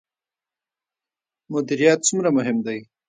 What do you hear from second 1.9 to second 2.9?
څومره مهم دی؟